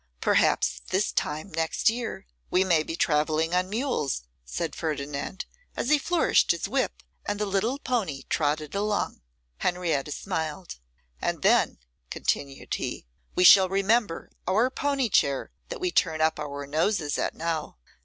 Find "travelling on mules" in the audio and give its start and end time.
2.95-4.23